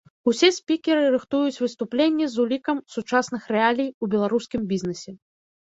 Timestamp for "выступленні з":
1.65-2.39